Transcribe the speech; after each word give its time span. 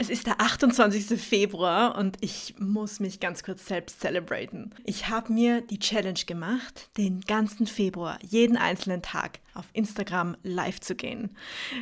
Es 0.00 0.10
ist 0.10 0.28
der 0.28 0.40
28. 0.40 1.20
Februar 1.20 1.98
und 1.98 2.18
ich 2.20 2.54
muss 2.60 3.00
mich 3.00 3.18
ganz 3.18 3.42
kurz 3.42 3.66
selbst 3.66 3.98
celebraten. 4.00 4.72
Ich 4.84 5.08
habe 5.08 5.32
mir 5.32 5.60
die 5.60 5.80
Challenge 5.80 6.20
gemacht, 6.24 6.88
den 6.96 7.20
ganzen 7.22 7.66
Februar, 7.66 8.16
jeden 8.22 8.56
einzelnen 8.56 9.02
Tag 9.02 9.40
auf 9.54 9.64
Instagram 9.72 10.36
live 10.44 10.78
zu 10.78 10.94
gehen. 10.94 11.36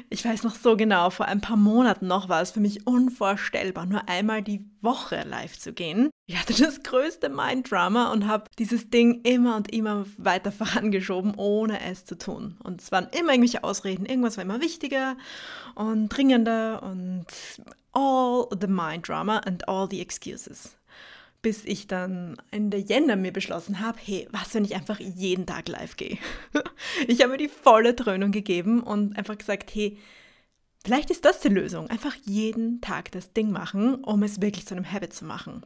Ich 0.08 0.24
weiß 0.24 0.44
noch 0.44 0.54
so 0.54 0.78
genau, 0.78 1.10
vor 1.10 1.26
ein 1.26 1.42
paar 1.42 1.58
Monaten 1.58 2.06
noch 2.06 2.30
war 2.30 2.40
es 2.40 2.52
für 2.52 2.60
mich 2.60 2.86
unvorstellbar, 2.86 3.84
nur 3.84 4.08
einmal 4.08 4.42
die 4.42 4.64
Woche 4.80 5.22
live 5.26 5.58
zu 5.58 5.74
gehen. 5.74 6.08
Ich 6.24 6.40
hatte 6.40 6.54
das 6.54 6.82
größte 6.82 7.28
Mind-Drama 7.28 8.12
und 8.12 8.26
habe 8.26 8.44
dieses 8.58 8.88
Ding 8.88 9.20
immer 9.24 9.56
und 9.56 9.70
immer 9.70 10.06
weiter 10.16 10.52
vorangeschoben, 10.52 11.34
ohne 11.36 11.84
es 11.84 12.06
zu 12.06 12.16
tun. 12.16 12.56
Und 12.64 12.80
es 12.80 12.90
waren 12.92 13.08
immer 13.08 13.32
irgendwelche 13.32 13.62
Ausreden, 13.62 14.06
irgendwas 14.06 14.38
war 14.38 14.44
immer 14.44 14.62
wichtiger 14.62 15.18
und 15.74 16.08
dringender 16.08 16.82
und 16.82 17.26
all 17.96 18.48
the 18.60 18.66
Mind-Drama 18.66 19.38
and 19.46 19.66
all 19.66 19.88
the 19.90 20.00
excuses 20.00 20.76
bis 21.46 21.64
ich 21.64 21.86
dann 21.86 22.36
Ende 22.50 22.76
Jänner 22.76 23.14
mir 23.14 23.32
beschlossen 23.32 23.78
habe, 23.78 23.98
hey, 24.02 24.26
was, 24.32 24.52
wenn 24.52 24.64
ich 24.64 24.74
einfach 24.74 24.98
jeden 24.98 25.46
Tag 25.46 25.68
live 25.68 25.96
gehe? 25.96 26.18
ich 27.06 27.20
habe 27.20 27.32
mir 27.32 27.38
die 27.38 27.46
volle 27.46 27.94
Dröhnung 27.94 28.32
gegeben 28.32 28.82
und 28.82 29.16
einfach 29.16 29.38
gesagt, 29.38 29.72
hey, 29.72 29.96
vielleicht 30.84 31.10
ist 31.10 31.24
das 31.24 31.38
die 31.38 31.48
Lösung. 31.48 31.88
Einfach 31.88 32.16
jeden 32.24 32.80
Tag 32.80 33.12
das 33.12 33.32
Ding 33.32 33.52
machen, 33.52 33.94
um 34.02 34.24
es 34.24 34.42
wirklich 34.42 34.66
zu 34.66 34.74
einem 34.74 34.90
Habit 34.90 35.12
zu 35.12 35.24
machen. 35.24 35.62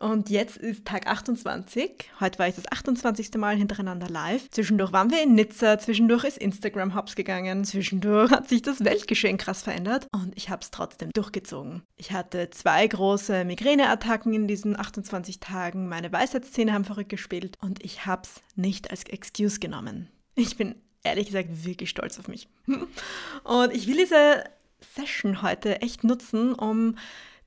Und 0.00 0.30
jetzt 0.30 0.56
ist 0.56 0.84
Tag 0.84 1.06
28. 1.06 2.10
Heute 2.20 2.38
war 2.38 2.48
ich 2.48 2.54
das 2.54 2.70
28. 2.70 3.34
Mal 3.34 3.56
hintereinander 3.56 4.08
live. 4.08 4.48
Zwischendurch 4.50 4.92
waren 4.92 5.10
wir 5.10 5.22
in 5.22 5.34
Nizza, 5.34 5.78
zwischendurch 5.78 6.24
ist 6.24 6.38
Instagram 6.38 6.94
hops 6.94 7.14
gegangen, 7.16 7.64
zwischendurch 7.64 8.30
hat 8.30 8.48
sich 8.48 8.62
das 8.62 8.84
Weltgeschehen 8.84 9.38
krass 9.38 9.62
verändert 9.62 10.06
und 10.12 10.32
ich 10.36 10.50
habe 10.50 10.62
es 10.62 10.70
trotzdem 10.70 11.10
durchgezogen. 11.12 11.82
Ich 11.96 12.12
hatte 12.12 12.50
zwei 12.50 12.86
große 12.86 13.44
Migräneattacken 13.44 14.34
in 14.34 14.48
diesen 14.48 14.78
28 14.78 15.40
Tagen, 15.40 15.88
meine 15.88 16.12
Weisheitszähne 16.12 16.72
haben 16.72 16.84
verrückt 16.84 17.10
gespielt 17.10 17.56
und 17.60 17.84
ich 17.84 18.06
habe 18.06 18.22
es 18.24 18.42
nicht 18.54 18.90
als 18.90 19.04
Excuse 19.04 19.60
genommen. 19.60 20.08
Ich 20.34 20.56
bin 20.56 20.74
ehrlich 21.02 21.26
gesagt 21.26 21.64
wirklich 21.64 21.90
stolz 21.90 22.18
auf 22.18 22.28
mich. 22.28 22.48
Und 23.44 23.72
ich 23.72 23.86
will 23.86 23.96
diese 23.96 24.44
Session 24.94 25.42
heute 25.42 25.80
echt 25.80 26.04
nutzen, 26.04 26.54
um 26.54 26.96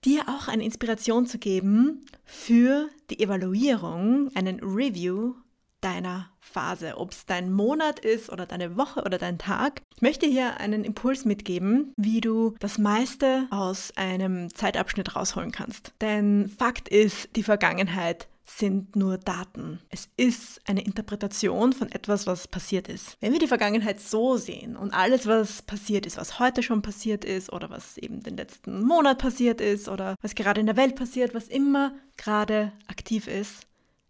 dir 0.05 0.23
auch 0.27 0.47
eine 0.47 0.63
Inspiration 0.63 1.25
zu 1.25 1.37
geben 1.39 2.05
für 2.25 2.89
die 3.09 3.19
Evaluierung, 3.19 4.29
einen 4.35 4.59
Review 4.61 5.35
deiner 5.81 6.29
Phase, 6.39 6.97
ob 6.97 7.11
es 7.11 7.25
dein 7.25 7.51
Monat 7.51 7.99
ist 7.99 8.29
oder 8.29 8.45
deine 8.45 8.75
Woche 8.75 9.03
oder 9.03 9.17
dein 9.17 9.37
Tag. 9.37 9.81
Ich 9.95 10.01
möchte 10.01 10.25
hier 10.25 10.59
einen 10.59 10.83
Impuls 10.83 11.25
mitgeben, 11.25 11.93
wie 11.95 12.21
du 12.21 12.55
das 12.59 12.77
meiste 12.77 13.47
aus 13.49 13.93
einem 13.95 14.53
Zeitabschnitt 14.53 15.15
rausholen 15.15 15.51
kannst. 15.51 15.93
Denn 16.01 16.49
Fakt 16.57 16.89
ist, 16.89 17.35
die 17.35 17.43
Vergangenheit 17.43 18.27
sind 18.49 18.95
nur 18.95 19.17
Daten. 19.17 19.79
Es 19.89 20.09
ist 20.17 20.61
eine 20.67 20.83
Interpretation 20.83 21.73
von 21.73 21.91
etwas, 21.91 22.27
was 22.27 22.47
passiert 22.47 22.87
ist. 22.87 23.17
Wenn 23.19 23.31
wir 23.33 23.39
die 23.39 23.47
Vergangenheit 23.47 23.99
so 23.99 24.37
sehen 24.37 24.75
und 24.75 24.93
alles, 24.93 25.27
was 25.27 25.61
passiert 25.61 26.05
ist, 26.05 26.17
was 26.17 26.39
heute 26.39 26.63
schon 26.63 26.81
passiert 26.81 27.23
ist 27.23 27.51
oder 27.51 27.69
was 27.69 27.97
eben 27.97 28.23
den 28.23 28.37
letzten 28.37 28.83
Monat 28.83 29.19
passiert 29.19 29.61
ist 29.61 29.87
oder 29.87 30.15
was 30.21 30.35
gerade 30.35 30.59
in 30.59 30.65
der 30.65 30.77
Welt 30.77 30.95
passiert, 30.95 31.33
was 31.33 31.47
immer 31.47 31.93
gerade 32.17 32.73
aktiv 32.87 33.27
ist, 33.27 33.67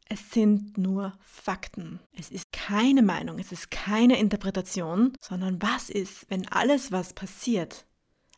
es 0.10 0.32
sind 0.32 0.78
nur 0.78 1.14
Fakten. 1.22 2.00
Es 2.18 2.32
ist 2.32 2.52
keine 2.52 3.04
Meinung, 3.04 3.38
es 3.38 3.52
ist 3.52 3.70
keine 3.70 4.18
Interpretation, 4.18 5.14
sondern 5.22 5.62
was 5.62 5.90
ist, 5.90 6.26
wenn 6.30 6.48
alles, 6.48 6.92
was 6.92 7.14
passiert, 7.14 7.86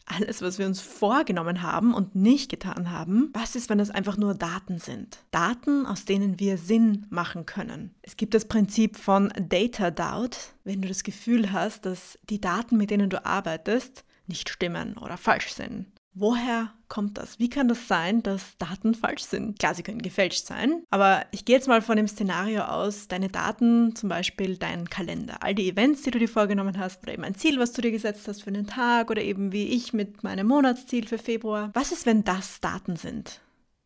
alles, 0.05 0.41
was 0.41 0.59
wir 0.59 0.65
uns 0.65 0.81
vorgenommen 0.81 1.61
haben 1.61 1.93
und 1.93 2.15
nicht 2.15 2.49
getan 2.49 2.91
haben, 2.91 3.29
was 3.33 3.55
ist, 3.55 3.69
wenn 3.69 3.77
das 3.77 3.91
einfach 3.91 4.17
nur 4.17 4.33
Daten 4.33 4.79
sind? 4.79 5.19
Daten, 5.31 5.85
aus 5.85 6.05
denen 6.05 6.39
wir 6.39 6.57
Sinn 6.57 7.05
machen 7.09 7.45
können. 7.45 7.93
Es 8.01 8.17
gibt 8.17 8.33
das 8.33 8.45
Prinzip 8.45 8.97
von 8.97 9.31
Data 9.39 9.91
Doubt, 9.91 10.53
wenn 10.63 10.81
du 10.81 10.87
das 10.87 11.03
Gefühl 11.03 11.51
hast, 11.51 11.85
dass 11.85 12.17
die 12.29 12.41
Daten, 12.41 12.77
mit 12.77 12.91
denen 12.91 13.09
du 13.09 13.25
arbeitest, 13.25 14.03
nicht 14.27 14.49
stimmen 14.49 14.97
oder 14.97 15.17
falsch 15.17 15.53
sind. 15.53 15.87
Woher 16.13 16.73
kommt 16.89 17.17
das? 17.17 17.39
Wie 17.39 17.49
kann 17.49 17.69
das 17.69 17.87
sein, 17.87 18.21
dass 18.21 18.57
Daten 18.57 18.95
falsch 18.95 19.23
sind? 19.23 19.57
Klar, 19.59 19.75
sie 19.75 19.83
können 19.83 20.01
gefälscht 20.01 20.45
sein, 20.45 20.83
aber 20.89 21.25
ich 21.31 21.45
gehe 21.45 21.55
jetzt 21.55 21.69
mal 21.69 21.81
von 21.81 21.95
dem 21.95 22.07
Szenario 22.07 22.63
aus, 22.63 23.07
deine 23.07 23.29
Daten, 23.29 23.95
zum 23.95 24.09
Beispiel 24.09 24.57
dein 24.57 24.89
Kalender, 24.89 25.41
all 25.41 25.55
die 25.55 25.69
Events, 25.69 26.01
die 26.01 26.11
du 26.11 26.19
dir 26.19 26.27
vorgenommen 26.27 26.77
hast, 26.77 27.01
oder 27.03 27.13
eben 27.13 27.23
ein 27.23 27.35
Ziel, 27.35 27.59
was 27.59 27.71
du 27.71 27.81
dir 27.81 27.91
gesetzt 27.91 28.27
hast 28.27 28.43
für 28.43 28.51
den 28.51 28.67
Tag, 28.67 29.09
oder 29.09 29.21
eben 29.21 29.53
wie 29.53 29.67
ich 29.67 29.93
mit 29.93 30.21
meinem 30.21 30.47
Monatsziel 30.47 31.07
für 31.07 31.17
Februar. 31.17 31.69
Was 31.73 31.93
ist, 31.93 32.05
wenn 32.05 32.25
das 32.25 32.59
Daten 32.59 32.97
sind? 32.97 33.39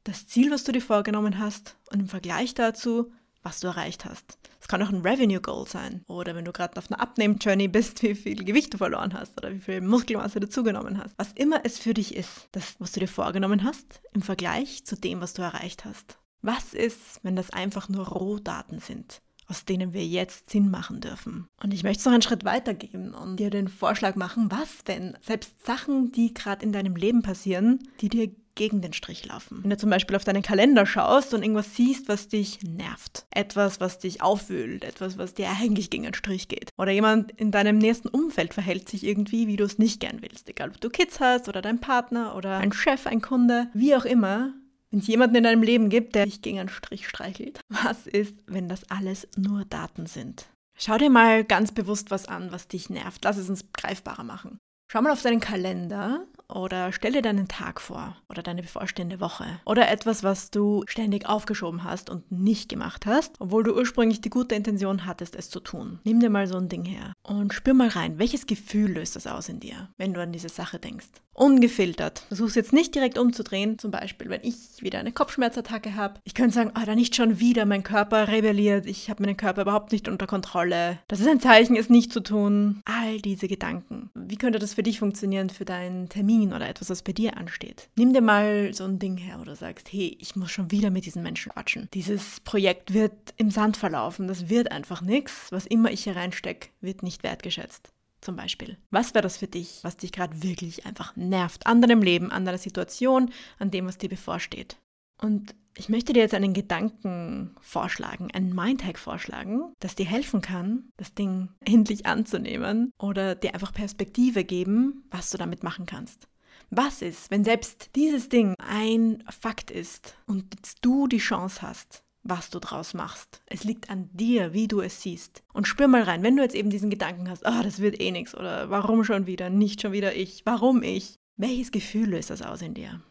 Das 0.03 0.25
Ziel, 0.25 0.49
was 0.49 0.63
du 0.63 0.71
dir 0.71 0.81
vorgenommen 0.81 1.37
hast 1.37 1.77
und 1.91 1.99
im 1.99 2.07
Vergleich 2.07 2.55
dazu 2.55 3.11
was 3.45 3.59
du 3.59 3.67
erreicht 3.67 4.05
hast. 4.05 4.37
Es 4.59 4.67
kann 4.67 4.81
auch 4.81 4.89
ein 4.89 5.01
Revenue 5.01 5.39
Goal 5.39 5.67
sein. 5.67 6.03
Oder 6.07 6.35
wenn 6.35 6.45
du 6.45 6.51
gerade 6.51 6.77
auf 6.77 6.91
einer 6.91 6.99
Abnehm-Journey 6.99 7.67
bist, 7.67 8.01
wie 8.03 8.15
viel 8.15 8.43
Gewicht 8.43 8.73
du 8.73 8.77
verloren 8.77 9.13
hast 9.13 9.37
oder 9.37 9.53
wie 9.53 9.59
viel 9.59 9.81
Muskelmasse 9.81 10.39
du 10.39 10.49
zugenommen 10.49 10.97
hast. 10.97 11.13
Was 11.17 11.31
immer 11.33 11.61
es 11.63 11.77
für 11.77 11.93
dich 11.93 12.15
ist, 12.15 12.49
das, 12.51 12.75
was 12.79 12.91
du 12.91 12.99
dir 12.99 13.07
vorgenommen 13.07 13.63
hast, 13.63 14.01
im 14.13 14.23
Vergleich 14.23 14.83
zu 14.85 14.95
dem, 14.95 15.21
was 15.21 15.33
du 15.33 15.43
erreicht 15.43 15.85
hast. 15.85 16.17
Was 16.41 16.73
ist, 16.73 17.19
wenn 17.23 17.35
das 17.35 17.51
einfach 17.51 17.87
nur 17.87 18.07
Rohdaten 18.07 18.79
sind? 18.79 19.21
Aus 19.47 19.65
denen 19.65 19.93
wir 19.93 20.05
jetzt 20.05 20.49
Sinn 20.49 20.69
machen 20.69 21.01
dürfen. 21.01 21.47
Und 21.61 21.73
ich 21.73 21.83
möchte 21.83 21.99
es 21.99 22.05
noch 22.05 22.13
einen 22.13 22.21
Schritt 22.21 22.45
weitergeben 22.45 23.13
und 23.13 23.37
dir 23.37 23.49
den 23.49 23.67
Vorschlag 23.67 24.15
machen, 24.15 24.49
was, 24.49 24.69
wenn 24.85 25.17
selbst 25.21 25.65
Sachen, 25.65 26.11
die 26.11 26.33
gerade 26.33 26.65
in 26.65 26.71
deinem 26.71 26.95
Leben 26.95 27.21
passieren, 27.21 27.79
die 28.01 28.09
dir 28.09 28.29
gegen 28.55 28.81
den 28.81 28.93
Strich 28.93 29.25
laufen. 29.25 29.59
Wenn 29.61 29.69
du 29.69 29.77
zum 29.77 29.89
Beispiel 29.89 30.15
auf 30.15 30.23
deinen 30.23 30.41
Kalender 30.41 30.85
schaust 30.85 31.33
und 31.33 31.43
irgendwas 31.43 31.75
siehst, 31.75 32.07
was 32.07 32.29
dich 32.29 32.59
nervt, 32.63 33.25
etwas, 33.31 33.79
was 33.79 33.99
dich 33.99 34.21
aufwühlt, 34.21 34.83
etwas, 34.83 35.17
was 35.17 35.33
dir 35.33 35.49
eigentlich 35.49 35.89
gegen 35.89 36.03
den 36.03 36.13
Strich 36.13 36.47
geht. 36.47 36.69
Oder 36.77 36.91
jemand 36.91 37.31
in 37.33 37.51
deinem 37.51 37.77
nächsten 37.77 38.07
Umfeld 38.07 38.53
verhält 38.53 38.89
sich 38.89 39.05
irgendwie, 39.05 39.47
wie 39.47 39.57
du 39.57 39.65
es 39.65 39.77
nicht 39.77 39.99
gern 39.99 40.21
willst. 40.21 40.49
Egal, 40.49 40.69
ob 40.69 40.81
du 40.81 40.89
Kids 40.89 41.19
hast 41.19 41.49
oder 41.49 41.61
dein 41.61 41.81
Partner 41.81 42.35
oder 42.35 42.57
ein 42.57 42.71
Chef, 42.71 43.05
ein 43.07 43.21
Kunde, 43.21 43.67
wie 43.73 43.95
auch 43.95 44.05
immer. 44.05 44.53
Wenn 44.95 45.01
es 45.01 45.07
jemanden 45.07 45.35
in 45.35 45.43
deinem 45.43 45.61
Leben 45.61 45.89
gibt, 45.89 46.15
der 46.15 46.23
dich 46.23 46.41
gegen 46.41 46.57
einen 46.57 46.69
Strich 46.69 47.09
streichelt, 47.09 47.59
was 47.67 48.07
ist, 48.07 48.33
wenn 48.47 48.69
das 48.69 48.89
alles 48.89 49.27
nur 49.35 49.65
Daten 49.65 50.05
sind? 50.05 50.45
Schau 50.77 50.97
dir 50.97 51.09
mal 51.09 51.43
ganz 51.43 51.73
bewusst 51.73 52.11
was 52.11 52.29
an, 52.29 52.53
was 52.53 52.69
dich 52.69 52.89
nervt. 52.89 53.25
Lass 53.25 53.35
es 53.35 53.49
uns 53.49 53.73
greifbarer 53.73 54.23
machen. 54.23 54.57
Schau 54.89 55.01
mal 55.01 55.11
auf 55.11 55.21
deinen 55.21 55.41
Kalender 55.41 56.25
oder 56.49 56.91
stell 56.91 57.13
dir 57.13 57.21
deinen 57.21 57.47
Tag 57.47 57.81
vor 57.81 58.15
oder 58.29 58.43
deine 58.43 58.61
bevorstehende 58.61 59.19
Woche 59.19 59.45
oder 59.65 59.89
etwas, 59.89 60.23
was 60.23 60.51
du 60.51 60.83
ständig 60.87 61.27
aufgeschoben 61.27 61.83
hast 61.83 62.09
und 62.09 62.31
nicht 62.31 62.69
gemacht 62.69 63.05
hast, 63.05 63.35
obwohl 63.39 63.63
du 63.63 63.75
ursprünglich 63.75 64.21
die 64.21 64.29
gute 64.29 64.55
Intention 64.55 65.05
hattest, 65.05 65.35
es 65.35 65.49
zu 65.49 65.59
tun. 65.59 65.99
Nimm 66.03 66.19
dir 66.19 66.29
mal 66.29 66.47
so 66.47 66.57
ein 66.57 66.69
Ding 66.69 66.85
her 66.85 67.13
und 67.23 67.53
spür 67.53 67.73
mal 67.73 67.89
rein, 67.89 68.19
welches 68.19 68.45
Gefühl 68.45 68.91
löst 68.91 69.15
das 69.15 69.27
aus 69.27 69.49
in 69.49 69.59
dir, 69.59 69.89
wenn 69.97 70.13
du 70.13 70.21
an 70.21 70.31
diese 70.31 70.49
Sache 70.49 70.79
denkst. 70.79 71.07
Ungefiltert. 71.35 72.19
Versuch 72.29 72.47
es 72.47 72.55
jetzt 72.55 72.71
nicht 72.71 72.95
direkt 72.95 73.17
umzudrehen. 73.17 73.77
Zum 73.77 73.91
Beispiel, 73.91 74.29
wenn 74.29 74.39
ich 74.41 74.55
wieder 74.81 74.99
eine 74.99 75.11
Kopfschmerzattacke 75.11 75.95
habe. 75.95 76.21
Ich 76.23 76.33
könnte 76.33 76.55
sagen, 76.55 76.71
oh, 76.79 76.85
da 76.85 76.95
nicht 76.95 77.13
schon 77.13 77.39
wieder, 77.39 77.65
mein 77.65 77.83
Körper 77.83 78.29
rebelliert, 78.29 78.85
ich 78.85 79.09
habe 79.09 79.21
meinen 79.21 79.35
Körper 79.35 79.63
überhaupt 79.63 79.91
nicht 79.91 80.07
unter 80.07 80.27
Kontrolle. 80.27 80.99
Das 81.09 81.19
ist 81.19 81.27
ein 81.27 81.41
Zeichen, 81.41 81.75
es 81.75 81.89
nicht 81.89 82.13
zu 82.13 82.21
tun. 82.21 82.81
All 82.85 83.19
diese 83.19 83.49
Gedanken. 83.49 84.09
Wie 84.15 84.37
könnte 84.37 84.59
das 84.59 84.75
für 84.75 84.83
dich 84.83 84.99
funktionieren, 84.99 85.49
für 85.49 85.65
deinen 85.65 86.07
Termin 86.07 86.34
oder 86.43 86.67
etwas, 86.67 86.89
was 86.89 87.01
bei 87.01 87.13
dir 87.13 87.37
ansteht? 87.37 87.89
Nimm 87.95 88.13
dir 88.13 88.21
mal 88.21 88.73
so 88.73 88.83
ein 88.83 88.99
Ding 88.99 89.17
her, 89.17 89.39
wo 89.39 89.43
du 89.43 89.55
sagst, 89.55 89.91
hey, 89.91 90.17
ich 90.19 90.35
muss 90.35 90.51
schon 90.51 90.71
wieder 90.71 90.89
mit 90.89 91.05
diesen 91.05 91.23
Menschen 91.23 91.51
quatschen. 91.51 91.89
Dieses 91.93 92.39
Projekt 92.41 92.93
wird 92.93 93.13
im 93.37 93.51
Sand 93.51 93.77
verlaufen, 93.77 94.27
das 94.27 94.49
wird 94.49 94.71
einfach 94.71 95.01
nichts. 95.01 95.51
Was 95.51 95.65
immer 95.65 95.91
ich 95.91 96.03
hier 96.03 96.15
reinstecke, 96.15 96.69
wird 96.81 97.03
nicht 97.03 97.23
wertgeschätzt 97.23 97.91
zum 98.21 98.35
Beispiel. 98.35 98.77
Was 98.89 99.13
wäre 99.13 99.21
das 99.21 99.37
für 99.37 99.47
dich, 99.47 99.79
was 99.83 99.97
dich 99.97 100.11
gerade 100.11 100.43
wirklich 100.43 100.85
einfach 100.85 101.15
nervt 101.15 101.67
an 101.67 101.81
deinem 101.81 102.01
Leben, 102.01 102.31
an 102.31 102.43
deiner 102.43 102.57
Situation, 102.57 103.31
an 103.59 103.71
dem, 103.71 103.85
was 103.85 103.97
dir 103.97 104.09
bevorsteht? 104.09 104.77
Und 105.21 105.55
ich 105.77 105.89
möchte 105.89 106.13
dir 106.13 106.21
jetzt 106.21 106.33
einen 106.33 106.53
Gedanken 106.53 107.55
vorschlagen, 107.59 108.29
einen 108.33 108.53
Mindhack 108.53 108.97
vorschlagen, 108.97 109.73
das 109.79 109.95
dir 109.95 110.05
helfen 110.05 110.41
kann, 110.41 110.89
das 110.97 111.13
Ding 111.13 111.49
endlich 111.65 112.05
anzunehmen 112.05 112.91
oder 112.97 113.35
dir 113.35 113.53
einfach 113.53 113.73
Perspektive 113.73 114.43
geben, 114.43 115.03
was 115.11 115.29
du 115.29 115.37
damit 115.37 115.63
machen 115.63 115.85
kannst. 115.85 116.27
Was 116.69 117.01
ist, 117.01 117.29
wenn 117.29 117.43
selbst 117.43 117.91
dieses 117.95 118.29
Ding 118.29 118.55
ein 118.57 119.23
Fakt 119.29 119.69
ist 119.69 120.15
und 120.25 120.45
du 120.81 121.07
die 121.07 121.19
Chance 121.19 121.61
hast, 121.61 122.03
was 122.23 122.49
du 122.49 122.59
draus 122.59 122.95
machst. 122.95 123.43
Es 123.45 123.63
liegt 123.63 123.91
an 123.91 124.09
dir, 124.13 124.51
wie 124.51 124.67
du 124.67 124.81
es 124.81 125.01
siehst. 125.01 125.43
Und 125.53 125.67
spür 125.67 125.87
mal 125.87 126.01
rein, 126.01 126.23
wenn 126.23 126.35
du 126.35 126.41
jetzt 126.41 126.55
eben 126.55 126.71
diesen 126.71 126.89
Gedanken 126.89 127.29
hast, 127.29 127.45
oh, 127.45 127.61
das 127.61 127.79
wird 127.79 128.01
eh 128.01 128.11
nichts 128.11 128.33
oder 128.35 128.71
warum 128.71 129.03
schon 129.03 129.27
wieder, 129.27 129.51
nicht 129.51 129.81
schon 129.81 129.91
wieder 129.91 130.15
ich, 130.15 130.41
warum 130.43 130.81
ich? 130.81 131.15
Welches 131.37 131.71
Gefühl 131.71 132.09
löst 132.09 132.31
das 132.31 132.41
aus 132.41 132.63
in 132.63 132.73
dir? 132.73 133.01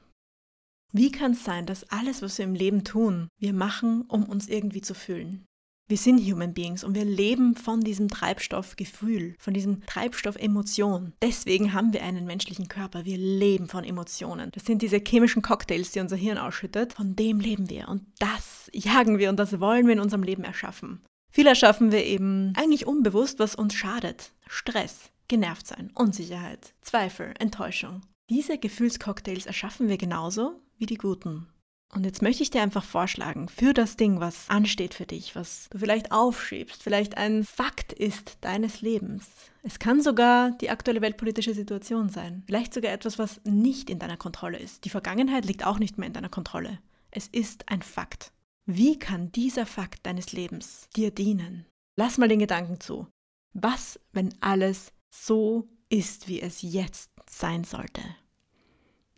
Wie 0.97 1.11
kann 1.11 1.33
es 1.33 1.43
sein, 1.43 1.67
dass 1.67 1.91
alles, 1.91 2.23
was 2.23 2.39
wir 2.39 2.45
im 2.45 2.55
Leben 2.55 2.85
tun, 2.85 3.27
wir 3.41 3.53
machen, 3.53 4.03
um 4.03 4.23
uns 4.23 4.47
irgendwie 4.47 4.81
zu 4.81 4.95
fühlen? 4.95 5.45
Wir 5.89 5.97
sind 5.97 6.21
Human 6.21 6.55
Beings 6.55 6.85
und 6.85 6.95
wir 6.95 7.05
leben 7.05 7.57
von 7.57 7.81
diesem 7.81 8.09
Treibstoff 8.09 8.77
Gefühl, 8.77 9.35
von 9.41 9.53
diesem 9.53 9.85
Treibstoff 9.87 10.37
Emotion. 10.37 11.13
Deswegen 11.21 11.73
haben 11.73 11.93
wir 11.93 12.05
einen 12.05 12.27
menschlichen 12.27 12.69
Körper. 12.69 13.05
Wir 13.05 13.19
leben 13.19 13.67
von 13.67 13.83
Emotionen. 13.83 14.53
Das 14.53 14.67
sind 14.67 14.83
diese 14.83 15.03
chemischen 15.05 15.43
Cocktails, 15.43 15.91
die 15.91 15.99
unser 15.99 16.15
Hirn 16.15 16.39
ausschüttet. 16.39 16.93
Von 16.93 17.17
dem 17.17 17.41
leben 17.41 17.69
wir 17.69 17.89
und 17.89 18.07
das 18.21 18.71
jagen 18.73 19.19
wir 19.19 19.31
und 19.31 19.37
das 19.41 19.59
wollen 19.59 19.87
wir 19.87 19.95
in 19.95 20.01
unserem 20.01 20.23
Leben 20.23 20.45
erschaffen. 20.45 21.05
Viel 21.33 21.49
erschaffen 21.49 21.91
wir 21.91 22.05
eben 22.05 22.53
eigentlich 22.57 22.87
unbewusst, 22.87 23.41
was 23.41 23.57
uns 23.57 23.75
schadet. 23.75 24.33
Stress, 24.47 25.11
genervt 25.27 25.67
sein, 25.67 25.91
Unsicherheit, 25.97 26.73
Zweifel, 26.83 27.35
Enttäuschung. 27.41 28.03
Diese 28.31 28.59
Gefühlscocktails 28.59 29.47
erschaffen 29.47 29.89
wir 29.89 29.99
genauso 29.99 30.64
wie 30.79 30.87
die 30.87 30.97
guten. 30.97 31.47
Und 31.95 32.05
jetzt 32.05 32.23
möchte 32.23 32.43
ich 32.43 32.51
dir 32.51 32.61
einfach 32.63 32.83
vorschlagen, 32.83 33.49
für 33.49 33.73
das 33.73 33.97
Ding, 33.97 34.19
was 34.19 34.51
ansteht 34.51 34.95
für 34.95 35.07
dich, 35.07 35.37
was 35.37 35.69
du 35.71 35.79
vielleicht 35.79 36.11
aufschiebst, 36.11 36.83
vielleicht 36.83 37.17
ein 37.17 37.45
Fakt 37.45 37.93
ist 37.93 38.39
deines 38.41 38.81
Lebens. 38.81 39.29
Es 39.63 39.79
kann 39.79 40.01
sogar 40.01 40.51
die 40.61 40.71
aktuelle 40.71 41.01
weltpolitische 41.01 41.55
Situation 41.55 42.09
sein. 42.09 42.43
Vielleicht 42.47 42.75
sogar 42.75 42.93
etwas, 42.93 43.19
was 43.19 43.41
nicht 43.45 43.91
in 43.91 44.01
deiner 44.01 44.17
Kontrolle 44.17 44.59
ist. 44.59 44.85
Die 44.85 44.91
Vergangenheit 44.91 45.45
liegt 45.45 45.65
auch 45.65 45.79
nicht 45.79 45.97
mehr 45.97 46.09
in 46.09 46.13
deiner 46.13 46.29
Kontrolle. 46.29 46.81
Es 47.13 47.29
ist 47.29 47.69
ein 47.69 47.83
Fakt. 47.83 48.33
Wie 48.67 48.99
kann 48.99 49.31
dieser 49.31 49.67
Fakt 49.67 50.05
deines 50.05 50.33
Lebens 50.33 50.89
dir 50.97 51.13
dienen? 51.13 51.67
Lass 51.97 52.19
mal 52.19 52.29
den 52.29 52.41
Gedanken 52.41 52.81
zu. 52.81 53.07
Was, 53.53 54.01
wenn 54.13 54.35
alles 54.41 54.93
so 55.15 55.69
ist, 55.91 56.27
wie 56.27 56.41
es 56.41 56.63
jetzt 56.63 57.13
sein 57.31 57.63
sollte? 57.63 58.03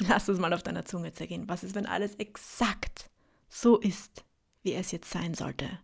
Lass 0.00 0.28
es 0.28 0.38
mal 0.38 0.52
auf 0.52 0.62
deiner 0.62 0.84
Zunge 0.84 1.12
zergehen. 1.12 1.48
Was 1.48 1.64
ist, 1.64 1.74
wenn 1.74 1.86
alles 1.86 2.14
exakt 2.16 3.10
so 3.48 3.78
ist, 3.78 4.24
wie 4.62 4.74
es 4.74 4.92
jetzt 4.92 5.10
sein 5.10 5.34
sollte? 5.34 5.78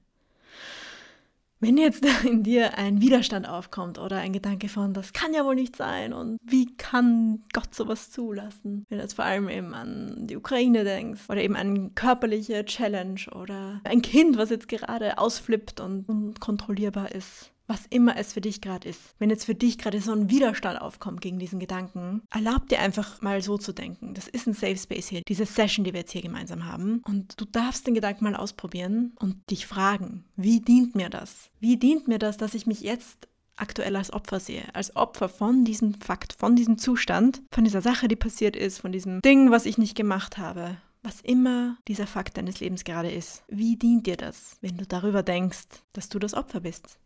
Wenn 1.62 1.76
jetzt 1.76 2.04
in 2.24 2.42
dir 2.42 2.76
ein 2.76 3.00
Widerstand 3.00 3.48
aufkommt 3.48 3.98
oder 3.98 4.18
ein 4.18 4.32
Gedanke 4.32 4.68
von, 4.68 4.92
das 4.92 5.12
kann 5.12 5.32
ja 5.32 5.44
wohl 5.44 5.54
nicht 5.54 5.76
sein 5.76 6.12
und 6.12 6.38
wie 6.42 6.76
kann 6.76 7.44
Gott 7.52 7.72
sowas 7.72 8.10
zulassen? 8.10 8.84
Wenn 8.88 8.98
du 8.98 9.04
jetzt 9.04 9.14
vor 9.14 9.24
allem 9.24 9.48
eben 9.48 9.72
an 9.72 10.26
die 10.26 10.36
Ukraine 10.36 10.82
denkst 10.82 11.22
oder 11.28 11.40
eben 11.40 11.54
an 11.54 11.94
körperliche 11.94 12.64
Challenge 12.64 13.20
oder 13.32 13.80
ein 13.84 14.02
Kind, 14.02 14.36
was 14.36 14.50
jetzt 14.50 14.66
gerade 14.66 15.18
ausflippt 15.18 15.80
und 15.80 16.08
unkontrollierbar 16.08 17.12
ist 17.12 17.51
was 17.66 17.86
immer 17.90 18.16
es 18.16 18.32
für 18.32 18.40
dich 18.40 18.60
gerade 18.60 18.88
ist. 18.88 19.00
Wenn 19.18 19.30
jetzt 19.30 19.44
für 19.44 19.54
dich 19.54 19.78
gerade 19.78 20.00
so 20.00 20.12
ein 20.12 20.30
Widerstand 20.30 20.80
aufkommt 20.80 21.20
gegen 21.20 21.38
diesen 21.38 21.58
Gedanken, 21.58 22.22
erlaub 22.30 22.68
dir 22.68 22.80
einfach 22.80 23.22
mal 23.22 23.42
so 23.42 23.58
zu 23.58 23.72
denken. 23.72 24.14
Das 24.14 24.28
ist 24.28 24.46
ein 24.46 24.54
Safe 24.54 24.76
Space 24.76 25.08
hier, 25.08 25.22
diese 25.26 25.46
Session, 25.46 25.84
die 25.84 25.92
wir 25.92 26.00
jetzt 26.00 26.12
hier 26.12 26.22
gemeinsam 26.22 26.66
haben. 26.66 27.02
Und 27.06 27.40
du 27.40 27.44
darfst 27.44 27.86
den 27.86 27.94
Gedanken 27.94 28.24
mal 28.24 28.36
ausprobieren 28.36 29.12
und 29.18 29.36
dich 29.50 29.66
fragen, 29.66 30.24
wie 30.36 30.60
dient 30.60 30.94
mir 30.94 31.08
das? 31.08 31.50
Wie 31.60 31.76
dient 31.76 32.08
mir 32.08 32.18
das, 32.18 32.36
dass 32.36 32.54
ich 32.54 32.66
mich 32.66 32.80
jetzt 32.80 33.28
aktuell 33.56 33.96
als 33.96 34.12
Opfer 34.12 34.40
sehe, 34.40 34.64
als 34.74 34.96
Opfer 34.96 35.28
von 35.28 35.64
diesem 35.64 35.94
Fakt, 35.94 36.32
von 36.32 36.56
diesem 36.56 36.78
Zustand, 36.78 37.42
von 37.52 37.64
dieser 37.64 37.82
Sache, 37.82 38.08
die 38.08 38.16
passiert 38.16 38.56
ist, 38.56 38.78
von 38.78 38.92
diesem 38.92 39.20
Ding, 39.20 39.50
was 39.50 39.66
ich 39.66 39.78
nicht 39.78 39.94
gemacht 39.94 40.38
habe. 40.38 40.76
Was 41.04 41.20
immer 41.20 41.76
dieser 41.88 42.06
Fakt 42.06 42.36
deines 42.36 42.60
Lebens 42.60 42.84
gerade 42.84 43.10
ist, 43.10 43.42
wie 43.48 43.76
dient 43.76 44.06
dir 44.06 44.16
das, 44.16 44.56
wenn 44.60 44.76
du 44.76 44.86
darüber 44.86 45.24
denkst, 45.24 45.66
dass 45.92 46.08
du 46.08 46.20
das 46.20 46.32
Opfer 46.32 46.60
bist? 46.60 46.98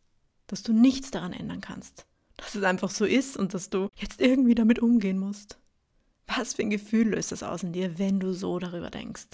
Dass 0.47 0.63
du 0.63 0.73
nichts 0.73 1.11
daran 1.11 1.33
ändern 1.33 1.61
kannst, 1.61 2.07
dass 2.37 2.55
es 2.55 2.63
einfach 2.63 2.91
so 2.91 3.05
ist 3.05 3.37
und 3.37 3.55
dass 3.55 3.71
du 3.71 3.89
jetzt 3.97 4.21
irgendwie 4.21 4.55
damit 4.55 4.79
umgehen 4.79 5.19
musst. 5.19 5.59
Was 6.27 6.55
für 6.55 6.63
ein 6.63 6.71
Gefühl 6.71 7.09
löst 7.09 7.33
das 7.33 7.43
aus 7.43 7.63
in 7.63 7.73
dir, 7.73 7.99
wenn 7.99 8.21
du 8.21 8.33
so 8.33 8.59
darüber 8.59 8.91
denkst? 8.91 9.27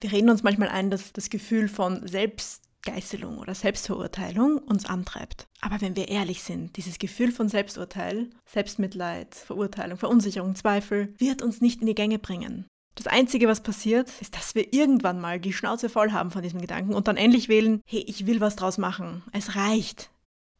Wir 0.00 0.12
reden 0.12 0.28
uns 0.28 0.42
manchmal 0.42 0.68
ein, 0.68 0.90
dass 0.90 1.12
das 1.12 1.30
Gefühl 1.30 1.68
von 1.68 2.06
Selbstgeißelung 2.06 3.38
oder 3.38 3.54
Selbstverurteilung 3.54 4.58
uns 4.58 4.84
antreibt. 4.84 5.46
Aber 5.62 5.80
wenn 5.80 5.96
wir 5.96 6.08
ehrlich 6.08 6.42
sind, 6.42 6.76
dieses 6.76 6.98
Gefühl 6.98 7.32
von 7.32 7.48
Selbsturteil, 7.48 8.28
Selbstmitleid, 8.44 9.34
Verurteilung, 9.34 9.96
Verunsicherung, 9.96 10.54
Zweifel 10.54 11.14
wird 11.16 11.40
uns 11.40 11.62
nicht 11.62 11.80
in 11.80 11.86
die 11.86 11.94
Gänge 11.94 12.18
bringen. 12.18 12.66
Das 12.94 13.06
Einzige, 13.06 13.46
was 13.46 13.62
passiert, 13.62 14.10
ist, 14.20 14.36
dass 14.36 14.54
wir 14.54 14.72
irgendwann 14.72 15.20
mal 15.20 15.38
die 15.38 15.52
Schnauze 15.52 15.88
voll 15.88 16.12
haben 16.12 16.30
von 16.30 16.42
diesem 16.42 16.60
Gedanken 16.60 16.94
und 16.94 17.08
dann 17.08 17.18
endlich 17.18 17.48
wählen, 17.48 17.80
hey, 17.86 18.04
ich 18.06 18.26
will 18.26 18.40
was 18.40 18.56
draus 18.56 18.78
machen. 18.78 19.22
Es 19.32 19.54
reicht. 19.54 20.10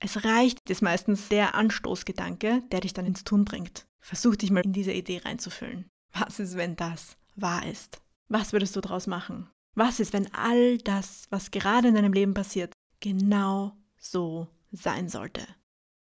Es 0.06 0.24
reicht, 0.24 0.70
ist 0.70 0.82
meistens 0.82 1.30
der 1.30 1.56
Anstoßgedanke, 1.56 2.62
der 2.70 2.78
dich 2.78 2.92
dann 2.92 3.06
ins 3.06 3.24
Tun 3.24 3.44
bringt. 3.44 3.88
Versuch 3.98 4.36
dich 4.36 4.52
mal 4.52 4.64
in 4.64 4.72
diese 4.72 4.92
Idee 4.92 5.20
reinzufüllen. 5.24 5.90
Was 6.12 6.38
ist, 6.38 6.56
wenn 6.56 6.76
das 6.76 7.16
wahr 7.34 7.66
ist? 7.66 8.00
Was 8.28 8.52
würdest 8.52 8.76
du 8.76 8.80
daraus 8.80 9.08
machen? 9.08 9.50
Was 9.74 9.98
ist, 9.98 10.12
wenn 10.12 10.32
all 10.32 10.78
das, 10.78 11.26
was 11.30 11.50
gerade 11.50 11.88
in 11.88 11.96
deinem 11.96 12.12
Leben 12.12 12.34
passiert, 12.34 12.72
genau 13.00 13.72
so 13.98 14.46
sein 14.70 15.08
sollte? 15.08 15.44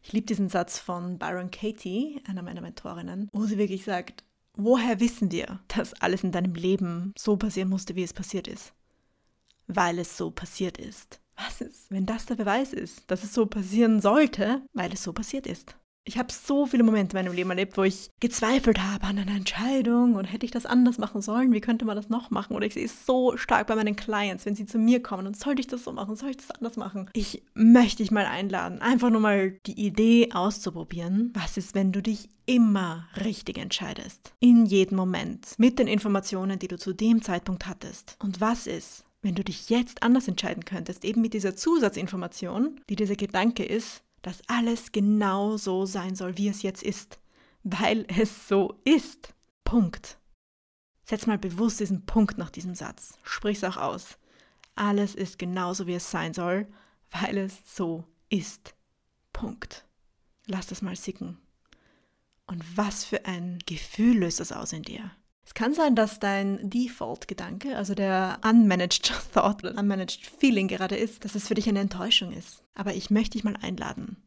Ich 0.01 0.11
liebe 0.11 0.25
diesen 0.25 0.49
Satz 0.49 0.77
von 0.77 1.17
Byron 1.17 1.49
Katie, 1.49 2.21
einer 2.27 2.41
meiner 2.41 2.59
Mentorinnen, 2.59 3.29
wo 3.31 3.45
sie 3.45 3.57
wirklich 3.57 3.85
sagt, 3.85 4.25
woher 4.57 4.99
wissen 4.99 5.31
wir, 5.31 5.61
dass 5.69 5.93
alles 6.01 6.21
in 6.21 6.33
deinem 6.33 6.53
Leben 6.53 7.13
so 7.17 7.37
passieren 7.37 7.69
musste, 7.69 7.95
wie 7.95 8.03
es 8.03 8.11
passiert 8.11 8.49
ist? 8.49 8.73
Weil 9.67 9.99
es 9.99 10.17
so 10.17 10.31
passiert 10.31 10.77
ist. 10.77 11.21
Was 11.35 11.61
ist, 11.61 11.91
wenn 11.91 12.05
das 12.05 12.25
der 12.25 12.35
Beweis 12.35 12.73
ist, 12.73 13.09
dass 13.11 13.23
es 13.23 13.33
so 13.33 13.45
passieren 13.45 14.01
sollte, 14.01 14.61
weil 14.73 14.93
es 14.93 15.03
so 15.03 15.13
passiert 15.13 15.47
ist? 15.47 15.75
Ich 16.07 16.19
habe 16.19 16.31
so 16.31 16.67
viele 16.67 16.83
Momente 16.83 17.17
in 17.17 17.25
meinem 17.25 17.35
Leben 17.35 17.49
erlebt, 17.49 17.77
wo 17.77 17.83
ich 17.83 18.11
gezweifelt 18.19 18.79
habe 18.79 19.07
an 19.07 19.17
einer 19.17 19.35
Entscheidung 19.35 20.13
und 20.13 20.25
hätte 20.25 20.45
ich 20.45 20.51
das 20.51 20.67
anders 20.67 20.99
machen 20.99 21.23
sollen, 21.23 21.51
wie 21.51 21.61
könnte 21.61 21.83
man 21.83 21.95
das 21.95 22.09
noch 22.09 22.29
machen? 22.29 22.55
Oder 22.55 22.67
ich 22.67 22.75
sehe 22.75 22.85
es 22.85 23.07
so 23.07 23.37
stark 23.37 23.65
bei 23.65 23.75
meinen 23.75 23.95
Clients, 23.95 24.45
wenn 24.45 24.55
sie 24.55 24.67
zu 24.67 24.77
mir 24.77 25.01
kommen 25.01 25.25
und 25.25 25.35
sollte 25.35 25.61
ich 25.61 25.67
das 25.67 25.83
so 25.83 25.91
machen, 25.91 26.15
soll 26.15 26.29
ich 26.29 26.37
das 26.37 26.51
anders 26.51 26.77
machen? 26.77 27.09
Ich 27.13 27.41
möchte 27.55 28.03
dich 28.03 28.11
mal 28.11 28.27
einladen, 28.27 28.81
einfach 28.81 29.09
nur 29.09 29.21
mal 29.21 29.53
die 29.65 29.83
Idee 29.83 30.29
auszuprobieren. 30.31 31.33
Was 31.33 31.57
ist, 31.57 31.73
wenn 31.73 31.91
du 31.91 32.03
dich 32.03 32.29
immer 32.45 33.07
richtig 33.23 33.57
entscheidest? 33.57 34.31
In 34.39 34.67
jedem 34.67 34.97
Moment. 34.97 35.55
Mit 35.57 35.79
den 35.79 35.87
Informationen, 35.87 36.59
die 36.59 36.67
du 36.67 36.77
zu 36.77 36.93
dem 36.93 37.23
Zeitpunkt 37.23 37.65
hattest. 37.65 38.15
Und 38.21 38.41
was 38.41 38.67
ist, 38.67 39.04
wenn 39.25 39.33
du 39.33 39.43
dich 39.43 39.69
jetzt 39.69 40.03
anders 40.03 40.27
entscheiden 40.27 40.65
könntest, 40.65 41.03
eben 41.03 41.19
mit 41.19 41.33
dieser 41.33 41.55
Zusatzinformation, 41.55 42.79
die 42.89 42.95
dieser 42.95 43.15
Gedanke 43.15 43.65
ist, 43.65 44.03
dass 44.21 44.47
alles 44.47 44.91
genau 44.91 45.57
so 45.57 45.87
sein 45.87 46.15
soll, 46.15 46.37
wie 46.37 46.47
es 46.47 46.61
jetzt 46.61 46.83
ist, 46.83 47.19
weil 47.63 48.05
es 48.07 48.47
so 48.47 48.79
ist. 48.83 49.33
Punkt. 49.63 50.19
Setz 51.03 51.25
mal 51.25 51.39
bewusst 51.39 51.79
diesen 51.79 52.05
Punkt 52.05 52.37
nach 52.37 52.51
diesem 52.51 52.75
Satz. 52.75 53.17
Sprich 53.23 53.57
es 53.57 53.63
auch 53.63 53.77
aus. 53.77 54.19
Alles 54.75 55.15
ist 55.15 55.39
genauso, 55.39 55.87
wie 55.87 55.95
es 55.95 56.11
sein 56.11 56.35
soll, 56.35 56.67
weil 57.09 57.39
es 57.39 57.75
so 57.75 58.03
ist. 58.29 58.75
Punkt. 59.33 59.87
Lass 60.45 60.67
das 60.67 60.83
mal 60.83 60.95
sicken. 60.95 61.39
Und 62.45 62.63
was 62.77 63.03
für 63.03 63.25
ein 63.25 63.57
Gefühl 63.65 64.19
löst 64.19 64.39
das 64.39 64.51
aus 64.51 64.71
in 64.71 64.83
dir? 64.83 65.09
Es 65.45 65.53
kann 65.53 65.73
sein, 65.73 65.95
dass 65.95 66.19
dein 66.19 66.69
Default-Gedanke, 66.69 67.77
also 67.77 67.93
der 67.93 68.39
unmanaged 68.43 69.13
Thought 69.33 69.63
unmanaged 69.63 70.25
Feeling 70.25 70.67
gerade 70.67 70.95
ist, 70.95 71.23
dass 71.23 71.35
es 71.35 71.47
für 71.47 71.53
dich 71.53 71.69
eine 71.69 71.79
Enttäuschung 71.79 72.33
ist. 72.33 72.63
Aber 72.73 72.95
ich 72.95 73.11
möchte 73.11 73.37
dich 73.37 73.43
mal 73.43 73.55
einladen. 73.61 74.17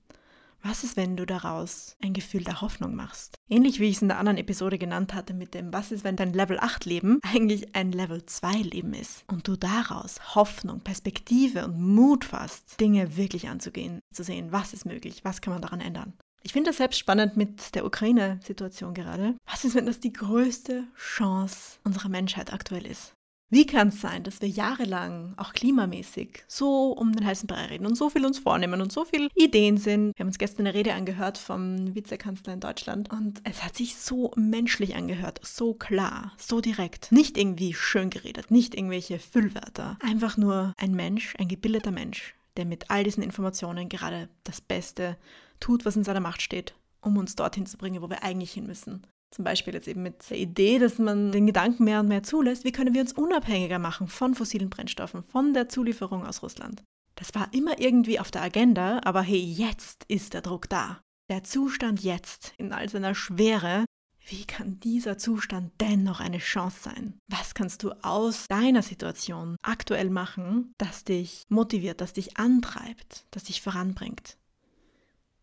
Was 0.62 0.82
ist, 0.82 0.96
wenn 0.96 1.16
du 1.16 1.25
daraus 1.25 1.96
ein 2.02 2.12
Gefühl 2.12 2.42
der 2.42 2.60
Hoffnung 2.60 2.94
machst? 2.94 3.37
Ähnlich 3.48 3.78
wie 3.78 3.88
ich 3.88 3.96
es 3.96 4.02
in 4.02 4.08
der 4.08 4.18
anderen 4.18 4.38
Episode 4.38 4.76
genannt 4.76 5.14
hatte 5.14 5.32
mit 5.32 5.54
dem 5.54 5.72
Was 5.72 5.92
ist, 5.92 6.02
wenn 6.02 6.16
dein 6.16 6.32
Level 6.32 6.58
8 6.58 6.84
Leben 6.84 7.20
eigentlich 7.22 7.75
ein 7.76 7.92
Level 7.92 8.25
2 8.25 8.54
Leben 8.54 8.92
ist 8.94 9.25
und 9.28 9.46
du 9.46 9.56
daraus 9.56 10.34
Hoffnung, 10.34 10.80
Perspektive 10.80 11.64
und 11.64 11.80
Mut 11.80 12.25
fasst, 12.25 12.80
Dinge 12.80 13.16
wirklich 13.16 13.48
anzugehen, 13.48 14.00
zu 14.12 14.25
sehen, 14.25 14.50
was 14.50 14.72
ist 14.72 14.84
möglich, 14.84 15.25
was 15.25 15.40
kann 15.40 15.52
man 15.52 15.62
daran 15.62 15.80
ändern. 15.80 16.14
Ich 16.42 16.52
finde 16.52 16.71
das 16.71 16.78
selbst 16.78 16.99
spannend 16.99 17.37
mit 17.37 17.75
der 17.75 17.85
Ukraine-Situation 17.85 18.95
gerade. 18.95 19.37
Was 19.47 19.64
ist, 19.64 19.75
wenn 19.75 19.87
das 19.87 20.00
die 20.00 20.12
größte 20.12 20.85
Chance 20.97 21.78
unserer 21.85 22.09
Menschheit 22.09 22.52
aktuell 22.52 22.87
ist? 22.87 23.14
Wie 23.50 23.64
kann 23.64 23.88
es 23.88 24.02
sein, 24.02 24.25
dass 24.25 24.42
wir 24.42 24.49
jahrelang, 24.49 25.33
auch 25.38 25.54
klimamäßig, 25.54 26.45
so 26.49 26.92
um 26.92 27.12
den 27.12 27.26
heißen 27.26 27.47
Brei 27.47 27.64
reden 27.64 27.87
und 27.87 27.95
so 27.95 28.11
viel 28.11 28.26
uns 28.26 28.38
vornehmen 28.38 28.83
und 28.83 28.92
so 28.92 29.07
viele 29.07 29.28
Ideen 29.35 29.78
sind? 29.78 30.12
Wir 30.14 30.23
haben 30.23 30.28
uns 30.28 30.37
gestern 30.37 30.66
eine 30.66 30.75
Rede 30.75 30.92
angehört 30.92 31.38
vom 31.38 31.95
Vizekanzler 31.95 32.52
in 32.52 32.61
Deutschland 32.61 33.11
und 33.11 33.40
es 33.45 33.64
hat 33.64 33.75
sich 33.75 33.97
so 33.97 34.33
menschlich 34.37 34.97
angehört, 34.97 35.40
so 35.42 35.73
klar, 35.73 36.35
so 36.37 36.61
direkt. 36.61 37.11
Nicht 37.11 37.38
irgendwie 37.38 37.73
schön 37.73 38.11
geredet, 38.11 38.50
nicht 38.50 38.75
irgendwelche 38.75 39.18
Füllwörter. 39.18 39.97
Einfach 40.02 40.37
nur 40.37 40.75
ein 40.76 40.92
Mensch, 40.92 41.35
ein 41.38 41.49
gebildeter 41.49 41.90
Mensch, 41.90 42.35
der 42.58 42.66
mit 42.66 42.90
all 42.90 43.04
diesen 43.04 43.22
Informationen 43.22 43.88
gerade 43.88 44.28
das 44.44 44.60
Beste 44.60 45.16
tut, 45.60 45.86
was 45.86 45.96
in 45.96 46.04
seiner 46.04 46.20
Macht 46.20 46.42
steht, 46.42 46.74
um 47.00 47.16
uns 47.16 47.36
dorthin 47.36 47.64
zu 47.64 47.78
bringen, 47.78 48.02
wo 48.02 48.10
wir 48.10 48.22
eigentlich 48.22 48.52
hin 48.52 48.66
müssen. 48.66 49.06
Zum 49.30 49.44
Beispiel 49.44 49.74
jetzt 49.74 49.88
eben 49.88 50.02
mit 50.02 50.28
der 50.30 50.38
Idee, 50.38 50.78
dass 50.78 50.98
man 50.98 51.32
den 51.32 51.46
Gedanken 51.46 51.84
mehr 51.84 52.00
und 52.00 52.08
mehr 52.08 52.22
zulässt, 52.22 52.64
wie 52.64 52.72
können 52.72 52.94
wir 52.94 53.00
uns 53.00 53.12
unabhängiger 53.12 53.78
machen 53.78 54.08
von 54.08 54.34
fossilen 54.34 54.70
Brennstoffen, 54.70 55.22
von 55.22 55.54
der 55.54 55.68
Zulieferung 55.68 56.26
aus 56.26 56.42
Russland. 56.42 56.82
Das 57.14 57.34
war 57.34 57.52
immer 57.52 57.78
irgendwie 57.80 58.20
auf 58.20 58.30
der 58.30 58.42
Agenda, 58.42 59.00
aber 59.04 59.22
hey, 59.22 59.40
jetzt 59.40 60.04
ist 60.08 60.34
der 60.34 60.40
Druck 60.40 60.68
da. 60.68 61.00
Der 61.30 61.44
Zustand 61.44 62.02
jetzt 62.02 62.54
in 62.56 62.72
all 62.72 62.88
seiner 62.88 63.14
Schwere, 63.14 63.84
wie 64.30 64.44
kann 64.44 64.78
dieser 64.80 65.16
Zustand 65.16 65.73
dennoch 65.80 66.20
eine 66.20 66.38
Chance 66.38 66.80
sein? 66.82 67.18
Was 67.28 67.54
kannst 67.54 67.82
du 67.82 67.92
aus 68.02 68.47
deiner 68.49 68.82
Situation 68.82 69.56
aktuell 69.62 70.11
machen, 70.11 70.75
das 70.76 71.04
dich 71.04 71.44
motiviert, 71.49 72.00
das 72.00 72.12
dich 72.12 72.37
antreibt, 72.37 73.26
das 73.30 73.44
dich 73.44 73.62
voranbringt? 73.62 74.37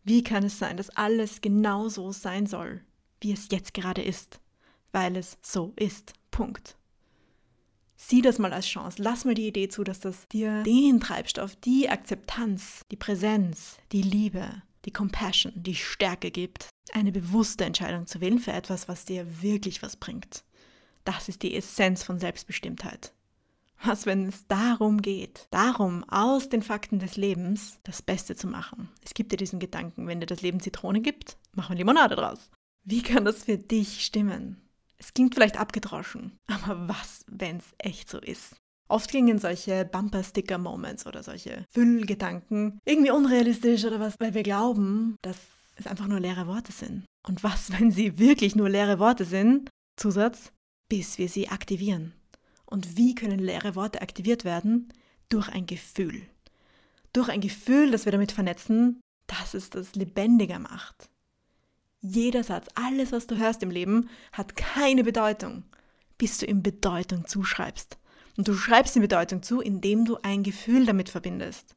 Wie 0.04 0.22
kann 0.22 0.44
es 0.44 0.58
sein, 0.58 0.76
dass 0.76 0.90
alles 0.90 1.40
genau 1.40 1.88
so 1.88 2.12
sein 2.12 2.46
soll, 2.46 2.84
wie 3.20 3.32
es 3.32 3.48
jetzt 3.50 3.74
gerade 3.74 4.02
ist, 4.02 4.40
weil 4.92 5.16
es 5.16 5.36
so 5.42 5.72
ist. 5.76 6.12
Punkt. 6.30 6.76
Sieh 7.96 8.22
das 8.22 8.38
mal 8.38 8.52
als 8.52 8.66
Chance. 8.66 9.02
Lass 9.02 9.24
mal 9.24 9.34
die 9.34 9.48
Idee 9.48 9.68
zu, 9.68 9.82
dass 9.82 10.00
das 10.00 10.28
dir 10.28 10.62
den 10.62 11.00
Treibstoff, 11.00 11.56
die 11.56 11.88
Akzeptanz, 11.88 12.82
die 12.90 12.96
Präsenz, 12.96 13.78
die 13.90 14.02
Liebe, 14.02 14.62
die 14.84 14.92
Compassion, 14.92 15.52
die 15.56 15.74
Stärke 15.74 16.30
gibt, 16.30 16.68
eine 16.96 17.12
bewusste 17.12 17.64
Entscheidung 17.64 18.06
zu 18.06 18.20
wählen 18.22 18.38
für 18.38 18.52
etwas, 18.52 18.88
was 18.88 19.04
dir 19.04 19.42
wirklich 19.42 19.82
was 19.82 19.96
bringt. 19.96 20.44
Das 21.04 21.28
ist 21.28 21.42
die 21.42 21.54
Essenz 21.54 22.02
von 22.02 22.18
Selbstbestimmtheit. 22.18 23.12
Was, 23.84 24.06
wenn 24.06 24.26
es 24.26 24.46
darum 24.46 25.02
geht, 25.02 25.46
darum, 25.50 26.02
aus 26.08 26.48
den 26.48 26.62
Fakten 26.62 26.98
des 26.98 27.18
Lebens 27.18 27.78
das 27.82 28.00
Beste 28.00 28.34
zu 28.34 28.46
machen? 28.46 28.88
Es 29.04 29.12
gibt 29.12 29.30
dir 29.30 29.36
diesen 29.36 29.60
Gedanken, 29.60 30.06
wenn 30.06 30.20
dir 30.20 30.26
das 30.26 30.40
Leben 30.40 30.60
Zitrone 30.60 31.02
gibt, 31.02 31.36
mach 31.52 31.68
mal 31.68 31.74
Limonade 31.76 32.16
draus. 32.16 32.50
Wie 32.84 33.02
kann 33.02 33.26
das 33.26 33.44
für 33.44 33.58
dich 33.58 34.02
stimmen? 34.02 34.62
Es 34.96 35.12
klingt 35.12 35.34
vielleicht 35.34 35.60
abgedroschen, 35.60 36.38
aber 36.46 36.88
was, 36.88 37.26
wenn 37.28 37.58
es 37.58 37.74
echt 37.76 38.08
so 38.08 38.18
ist? 38.18 38.56
Oft 38.88 39.10
klingen 39.10 39.38
solche 39.38 39.84
Bumper-Sticker-Moments 39.84 41.06
oder 41.06 41.22
solche 41.22 41.66
Füllgedanken 41.68 42.80
irgendwie 42.86 43.10
unrealistisch 43.10 43.84
oder 43.84 44.00
was, 44.00 44.14
weil 44.18 44.32
wir 44.32 44.44
glauben, 44.44 45.16
dass 45.20 45.36
es 45.76 45.86
einfach 45.86 46.08
nur 46.08 46.20
leere 46.20 46.46
Worte 46.46 46.72
sind. 46.72 47.04
Und 47.26 47.42
was, 47.44 47.70
wenn 47.78 47.90
sie 47.90 48.18
wirklich 48.18 48.56
nur 48.56 48.68
leere 48.68 48.98
Worte 48.98 49.24
sind? 49.24 49.70
Zusatz, 49.96 50.52
bis 50.88 51.18
wir 51.18 51.28
sie 51.28 51.48
aktivieren. 51.48 52.12
Und 52.64 52.96
wie 52.96 53.14
können 53.14 53.38
leere 53.38 53.74
Worte 53.76 54.02
aktiviert 54.02 54.44
werden? 54.44 54.92
Durch 55.28 55.48
ein 55.48 55.66
Gefühl. 55.66 56.22
Durch 57.12 57.28
ein 57.28 57.40
Gefühl, 57.40 57.90
das 57.90 58.04
wir 58.04 58.12
damit 58.12 58.32
vernetzen, 58.32 59.00
dass 59.26 59.54
es 59.54 59.70
das 59.70 59.94
lebendiger 59.94 60.58
macht. 60.58 61.08
Jeder 62.00 62.44
Satz, 62.44 62.68
alles, 62.74 63.12
was 63.12 63.26
du 63.26 63.36
hörst 63.36 63.62
im 63.62 63.70
Leben, 63.70 64.08
hat 64.32 64.56
keine 64.56 65.02
Bedeutung, 65.02 65.64
bis 66.18 66.38
du 66.38 66.46
ihm 66.46 66.62
Bedeutung 66.62 67.26
zuschreibst. 67.26 67.98
Und 68.36 68.48
du 68.48 68.54
schreibst 68.54 68.96
ihm 68.96 69.02
Bedeutung 69.02 69.42
zu, 69.42 69.60
indem 69.60 70.04
du 70.04 70.18
ein 70.22 70.42
Gefühl 70.42 70.86
damit 70.86 71.08
verbindest. 71.08 71.75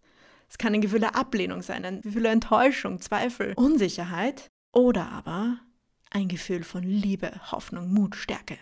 Es 0.49 0.57
kann 0.57 0.73
ein 0.73 0.81
Gefühl 0.81 0.99
der 0.99 1.15
Ablehnung 1.15 1.61
sein, 1.61 1.85
ein 1.85 2.01
Gefühl 2.01 2.23
der 2.23 2.31
Enttäuschung, 2.31 3.01
Zweifel, 3.01 3.53
Unsicherheit 3.55 4.49
oder 4.73 5.11
aber 5.11 5.59
ein 6.09 6.27
Gefühl 6.27 6.63
von 6.63 6.83
Liebe, 6.83 7.31
Hoffnung, 7.51 7.93
Mut, 7.93 8.15
Stärke. 8.15 8.57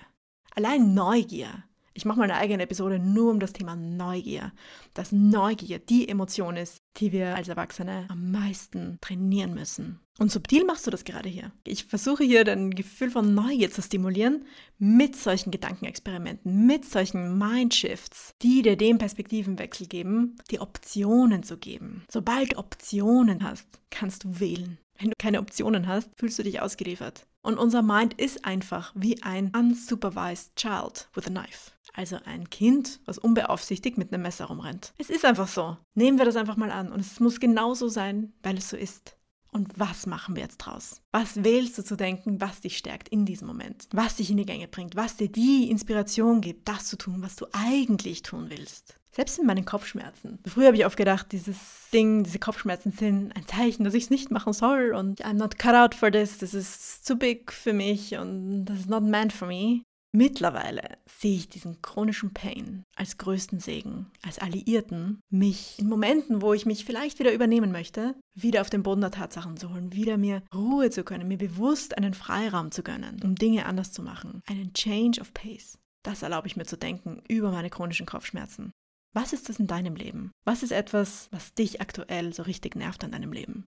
Allein 0.54 0.94
Neugier 0.94 1.64
ich 1.98 2.06
mache 2.06 2.20
mal 2.20 2.26
eine 2.26 2.38
eigene 2.38 2.62
Episode 2.62 3.00
nur 3.00 3.32
um 3.32 3.40
das 3.40 3.54
Thema 3.54 3.76
Neugier. 3.76 4.54
Dass 4.94 5.12
Neugier 5.12 5.80
die 5.80 6.08
Emotion 6.08 6.56
ist, 6.56 6.84
die 6.98 7.12
wir 7.12 7.36
als 7.36 7.48
Erwachsene 7.48 8.06
am 8.10 8.30
meisten 8.30 9.00
trainieren 9.02 9.56
müssen. 9.56 10.00
Und 10.20 10.32
subtil 10.32 10.64
machst 10.64 10.86
du 10.86 10.92
das 10.92 11.06
gerade 11.06 11.28
hier. 11.28 11.52
Ich 11.64 11.86
versuche 11.86 12.24
hier 12.24 12.44
dein 12.44 12.70
Gefühl 12.70 13.10
von 13.10 13.34
Neugier 13.34 13.72
zu 13.72 13.82
stimulieren 13.82 14.46
mit 14.78 15.16
solchen 15.16 15.50
Gedankenexperimenten, 15.50 16.68
mit 16.68 16.86
solchen 16.86 17.36
Mindshifts, 17.40 18.36
die 18.44 18.62
dir 18.62 18.78
den 18.78 19.00
Perspektivenwechsel 19.00 19.88
geben, 19.88 20.36
die 20.52 20.60
Optionen 20.60 21.42
zu 21.42 21.58
geben. 21.58 22.06
Sobald 22.12 22.54
du 22.54 22.58
Optionen 22.60 23.44
hast, 23.44 23.68
kannst 23.90 24.24
du 24.24 24.40
wählen. 24.40 24.78
Wenn 25.00 25.10
du 25.10 25.16
keine 25.18 25.40
Optionen 25.40 25.88
hast, 25.88 26.12
fühlst 26.16 26.38
du 26.38 26.44
dich 26.44 26.62
ausgeliefert. 26.62 27.26
Und 27.42 27.58
unser 27.58 27.82
Mind 27.82 28.14
ist 28.16 28.46
einfach 28.46 28.92
wie 28.96 29.24
ein 29.24 29.52
unsupervised 29.56 30.56
child 30.56 31.10
with 31.16 31.26
a 31.28 31.30
knife. 31.30 31.72
Also 31.98 32.18
ein 32.26 32.48
Kind, 32.52 33.00
was 33.06 33.18
unbeaufsichtigt 33.18 33.98
mit 33.98 34.14
einem 34.14 34.22
Messer 34.22 34.46
rumrennt. 34.46 34.94
Es 35.00 35.10
ist 35.10 35.26
einfach 35.26 35.48
so. 35.48 35.78
Nehmen 35.96 36.20
wir 36.20 36.26
das 36.26 36.36
einfach 36.36 36.56
mal 36.56 36.70
an. 36.70 36.92
Und 36.92 37.00
es 37.00 37.20
muss 37.20 37.40
genauso 37.40 37.88
sein, 37.88 38.34
weil 38.44 38.60
es 38.60 38.70
so 38.70 38.78
ist. 38.78 39.18
Und 39.52 39.80
was 39.80 40.06
machen 40.06 40.36
wir 40.36 40.44
jetzt 40.44 40.58
draus? 40.58 41.02
Was 41.12 41.44
wählst 41.44 41.76
du 41.80 41.84
zu 41.84 41.96
denken, 41.96 42.40
was 42.40 42.62
dich 42.62 42.78
stärkt 42.78 43.10
in 43.10 43.26
diesem 43.26 43.48
Moment? 43.48 43.88
Was 43.92 44.18
dich 44.18 44.30
in 44.30 44.38
die 44.38 44.46
Gänge 44.46 44.68
bringt? 44.68 44.96
Was 44.96 45.18
dir 45.18 45.28
die 45.28 45.72
Inspiration 45.72 46.42
gibt, 46.42 46.70
das 46.70 46.86
zu 46.86 46.98
tun, 46.98 47.24
was 47.24 47.36
du 47.36 47.48
eigentlich 47.52 48.22
tun 48.22 48.52
willst? 48.52 48.94
Selbst 49.10 49.40
in 49.40 49.48
meinen 49.48 49.66
Kopfschmerzen. 49.66 50.38
Früher 50.46 50.68
habe 50.68 50.78
ich 50.78 50.86
oft 50.86 50.98
gedacht, 50.98 51.32
dieses 51.32 51.58
Ding, 51.92 52.24
diese 52.24 52.38
Kopfschmerzen 52.38 52.92
sind 52.92 53.36
ein 53.36 53.48
Zeichen, 53.48 53.84
dass 53.84 53.96
ich 53.96 54.04
es 54.04 54.10
nicht 54.12 54.30
machen 54.30 54.54
soll 54.54 54.94
und 54.94 55.26
I'm 55.26 55.34
not 55.34 55.58
cut 55.58 55.74
out 55.74 55.96
for 55.96 56.12
this, 56.12 56.38
das 56.38 56.54
ist 56.54 57.04
zu 57.04 57.16
big 57.16 57.52
für 57.52 57.74
mich 57.74 58.16
und 58.16 58.66
das 58.66 58.82
ist 58.82 58.90
not 58.90 59.02
meant 59.02 59.34
for 59.34 59.48
me. 59.48 59.82
Mittlerweile 60.18 60.98
sehe 61.06 61.36
ich 61.36 61.48
diesen 61.48 61.80
chronischen 61.84 62.34
Pain 62.34 62.82
als 62.96 63.20
größten 63.20 63.60
Segen, 63.60 64.08
als 64.24 64.40
Alliierten, 64.40 65.20
mich 65.30 65.78
in 65.78 65.88
Momenten, 65.88 66.42
wo 66.42 66.56
ich 66.56 66.66
mich 66.66 66.86
vielleicht 66.86 67.20
wieder 67.20 67.32
übernehmen 67.32 67.72
möchte, 67.72 68.16
wieder 68.34 68.62
auf 68.62 68.72
den 68.72 68.82
Boden 68.82 69.02
der 69.02 69.12
Tatsachen 69.12 69.58
zu 69.58 69.72
holen, 69.72 69.94
wieder 69.94 70.18
mir 70.18 70.42
Ruhe 70.52 70.90
zu 70.90 71.04
können, 71.04 71.28
mir 71.28 71.38
bewusst 71.38 71.96
einen 72.00 72.16
Freiraum 72.16 72.72
zu 72.72 72.82
gönnen, 72.82 73.22
um 73.24 73.36
Dinge 73.36 73.68
anders 73.68 73.92
zu 73.92 74.02
machen, 74.02 74.42
einen 74.48 74.74
Change 74.74 75.22
of 75.22 75.36
Pace. 75.36 75.78
Das 76.02 76.24
erlaube 76.24 76.48
ich 76.48 76.58
mir 76.58 76.66
zu 76.66 76.80
denken 76.80 77.22
über 77.28 77.52
meine 77.52 77.70
chronischen 77.70 78.08
Kopfschmerzen. 78.08 78.72
Was 79.14 79.34
ist 79.34 79.50
das 79.50 79.60
in 79.60 79.68
deinem 79.68 79.96
Leben? 79.96 80.32
Was 80.46 80.64
ist 80.64 80.72
etwas, 80.72 81.28
was 81.30 81.54
dich 81.54 81.80
aktuell 81.80 82.34
so 82.34 82.42
richtig 82.42 82.76
nervt 82.76 83.04
an 83.04 83.12
deinem 83.12 83.34
Leben? 83.34 83.66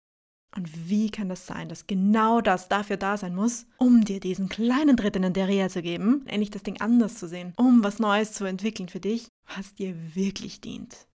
Und 0.55 0.89
wie 0.89 1.11
kann 1.11 1.29
das 1.29 1.47
sein, 1.47 1.69
dass 1.69 1.87
genau 1.87 2.41
das 2.41 2.69
dafür 2.69 2.97
da 2.97 3.17
sein 3.17 3.35
muss, 3.35 3.67
um 3.79 4.05
dir 4.05 4.21
diesen 4.21 4.49
kleinen 4.49 4.97
Tritt 4.97 5.17
in 5.17 5.33
der 5.33 5.49
Reha 5.49 5.69
zu 5.69 5.83
geben, 5.83 6.25
endlich 6.27 6.51
das 6.51 6.63
Ding 6.63 6.81
anders 6.81 7.17
zu 7.17 7.29
sehen, 7.29 7.53
um 7.57 7.85
was 7.85 7.99
Neues 7.99 8.33
zu 8.33 8.45
entwickeln 8.45 8.89
für 8.89 9.01
dich, 9.01 9.29
was 9.55 9.75
dir 9.75 9.95
wirklich 10.15 10.61
dient? 10.61 11.09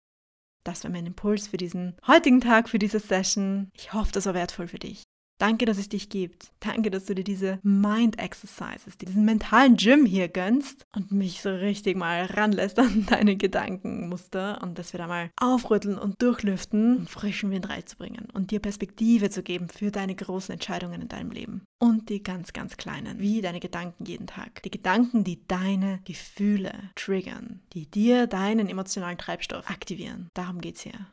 Das 0.65 0.85
war 0.85 0.91
mein 0.91 1.07
Impuls 1.07 1.49
für 1.49 1.57
diesen 1.57 1.97
heutigen 2.07 2.41
Tag, 2.41 2.69
für 2.69 2.79
diese 2.79 3.01
Session. 3.01 3.71
Ich 3.75 3.95
hoffe, 3.95 4.13
das 4.13 4.27
war 4.27 4.35
wertvoll 4.35 4.69
für 4.69 4.79
dich. 4.79 5.05
Danke, 5.40 5.64
dass 5.64 5.78
es 5.78 5.88
dich 5.88 6.11
gibt. 6.11 6.52
Danke, 6.61 6.90
dass 6.90 7.06
du 7.06 7.14
dir 7.14 7.25
diese 7.25 7.61
Mind 7.62 8.18
Exercises, 8.18 8.99
diesen 8.99 9.25
mentalen 9.25 9.76
Gym 9.76 10.04
hier 10.04 10.28
gönnst 10.28 10.85
und 10.94 11.12
mich 11.12 11.40
so 11.40 11.49
richtig 11.49 11.97
mal 11.97 12.26
ranlässt 12.26 12.78
an 12.78 13.06
deine 13.09 13.37
Gedankenmuster 13.37 14.61
und 14.62 14.78
dass 14.78 14.92
wir 14.92 14.99
da 14.99 15.06
mal 15.06 15.30
aufrütteln 15.40 15.97
und 15.97 16.20
durchlüften, 16.20 16.99
um 16.99 17.06
frischen 17.06 17.50
Wind 17.50 17.70
reinzubringen 17.70 18.28
und 18.35 18.50
dir 18.50 18.61
Perspektive 18.61 19.30
zu 19.30 19.42
geben 19.42 19.70
für 19.70 19.90
deine 19.90 20.14
großen 20.14 20.52
Entscheidungen 20.52 21.00
in 21.00 21.09
deinem 21.09 21.30
Leben. 21.30 21.62
Und 21.78 22.11
die 22.11 22.23
ganz, 22.23 22.52
ganz 22.52 22.76
kleinen, 22.76 23.18
wie 23.18 23.40
deine 23.40 23.61
Gedanken 23.61 24.04
jeden 24.04 24.26
Tag. 24.26 24.62
Die 24.64 24.70
Gedanken, 24.70 25.25
die 25.25 25.47
deine 25.49 26.00
Gefühle 26.04 26.90
triggern, 26.97 27.62
die 27.73 27.90
dir 27.90 28.26
deinen 28.26 28.68
emotionalen 28.68 29.16
Treibstoff 29.16 29.70
aktivieren. 29.70 30.28
Darum 30.35 30.61
geht's 30.61 30.82
hier. 30.82 31.06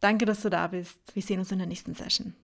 Danke, 0.00 0.26
dass 0.26 0.42
du 0.42 0.50
da 0.50 0.66
bist. 0.66 0.98
Wir 1.14 1.22
sehen 1.22 1.38
uns 1.38 1.52
in 1.52 1.58
der 1.58 1.66
nächsten 1.66 1.94
Session. 1.94 2.34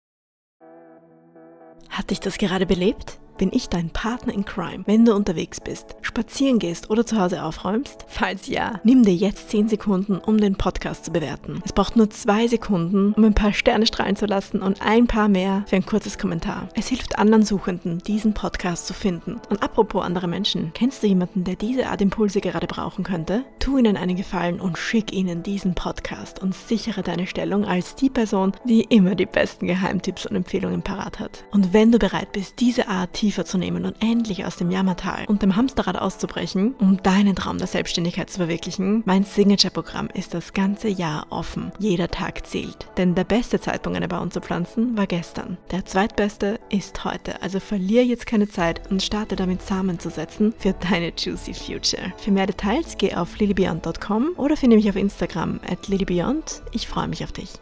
Hat 1.92 2.10
dich 2.10 2.20
das 2.20 2.38
gerade 2.38 2.64
belebt? 2.64 3.18
Bin 3.38 3.50
ich 3.52 3.68
dein 3.68 3.90
Partner 3.90 4.32
in 4.32 4.44
Crime, 4.44 4.84
wenn 4.86 5.04
du 5.04 5.14
unterwegs 5.14 5.60
bist, 5.60 5.96
spazieren 6.02 6.58
gehst 6.58 6.90
oder 6.90 7.04
zu 7.06 7.18
Hause 7.18 7.42
aufräumst? 7.42 8.04
Falls 8.08 8.46
ja, 8.46 8.80
nimm 8.84 9.02
dir 9.04 9.14
jetzt 9.14 9.50
10 9.50 9.68
Sekunden, 9.68 10.18
um 10.18 10.38
den 10.38 10.56
Podcast 10.56 11.04
zu 11.04 11.12
bewerten. 11.12 11.60
Es 11.64 11.72
braucht 11.72 11.96
nur 11.96 12.10
2 12.10 12.48
Sekunden, 12.48 13.12
um 13.14 13.24
ein 13.24 13.34
paar 13.34 13.52
Sterne 13.52 13.86
strahlen 13.86 14.16
zu 14.16 14.26
lassen 14.26 14.62
und 14.62 14.82
ein 14.82 15.06
paar 15.06 15.28
mehr 15.28 15.64
für 15.66 15.76
ein 15.76 15.86
kurzes 15.86 16.18
Kommentar. 16.18 16.68
Es 16.74 16.88
hilft 16.88 17.18
anderen 17.18 17.44
Suchenden, 17.44 17.98
diesen 17.98 18.34
Podcast 18.34 18.86
zu 18.86 18.94
finden. 18.94 19.40
Und 19.50 19.62
apropos 19.62 20.04
andere 20.04 20.28
Menschen, 20.28 20.72
kennst 20.74 21.02
du 21.02 21.06
jemanden, 21.06 21.44
der 21.44 21.56
diese 21.56 21.88
Art 21.88 22.00
Impulse 22.00 22.40
gerade 22.40 22.66
brauchen 22.66 23.04
könnte? 23.04 23.44
Tu 23.58 23.78
ihnen 23.78 23.96
einen 23.96 24.16
Gefallen 24.16 24.60
und 24.60 24.78
schick 24.78 25.12
ihnen 25.12 25.42
diesen 25.42 25.74
Podcast 25.74 26.42
und 26.42 26.54
sichere 26.54 27.02
deine 27.02 27.26
Stellung 27.26 27.64
als 27.64 27.94
die 27.94 28.10
Person, 28.10 28.52
die 28.64 28.82
immer 28.82 29.14
die 29.14 29.26
besten 29.26 29.66
Geheimtipps 29.66 30.26
und 30.26 30.36
Empfehlungen 30.36 30.82
parat 30.82 31.18
hat. 31.18 31.44
Und 31.50 31.72
wenn 31.72 31.92
du 31.92 31.98
bereit 31.98 32.32
bist, 32.32 32.60
diese 32.60 32.88
Art 32.88 33.16
tiefer 33.22 33.44
zu 33.44 33.56
nehmen 33.56 33.84
und 33.84 33.94
endlich 34.00 34.44
aus 34.44 34.56
dem 34.56 34.72
Jammertal 34.72 35.26
und 35.28 35.42
dem 35.42 35.54
Hamsterrad 35.54 35.96
auszubrechen, 35.96 36.74
um 36.80 37.00
deinen 37.04 37.36
Traum 37.36 37.56
der 37.56 37.68
Selbstständigkeit 37.68 38.28
zu 38.28 38.38
verwirklichen, 38.38 39.04
mein 39.06 39.22
Signature-Programm 39.22 40.08
ist 40.12 40.34
das 40.34 40.52
ganze 40.54 40.88
Jahr 40.88 41.28
offen. 41.30 41.70
Jeder 41.78 42.08
Tag 42.08 42.44
zählt. 42.48 42.88
Denn 42.96 43.14
der 43.14 43.22
beste 43.22 43.60
Zeitpunkt, 43.60 43.96
eine 43.96 44.08
Baum 44.08 44.32
zu 44.32 44.40
pflanzen, 44.40 44.96
war 44.96 45.06
gestern. 45.06 45.56
Der 45.70 45.84
zweitbeste 45.84 46.58
ist 46.68 47.04
heute. 47.04 47.40
Also 47.42 47.60
verlier 47.60 48.04
jetzt 48.04 48.26
keine 48.26 48.48
Zeit 48.48 48.90
und 48.90 49.04
starte 49.04 49.36
damit 49.36 49.62
Samen 49.62 50.00
zu 50.00 50.10
setzen 50.10 50.52
für 50.58 50.72
deine 50.72 51.12
Juicy 51.16 51.54
Future. 51.54 52.12
Für 52.16 52.32
mehr 52.32 52.48
Details 52.48 52.96
geh 52.98 53.14
auf 53.14 53.38
lilybeyond.com 53.38 54.32
oder 54.36 54.56
finde 54.56 54.74
mich 54.74 54.90
auf 54.90 54.96
Instagram 54.96 55.60
at 55.70 55.86
lilybeyond. 55.86 56.62
Ich 56.72 56.88
freue 56.88 57.06
mich 57.06 57.22
auf 57.22 57.30
dich. 57.30 57.52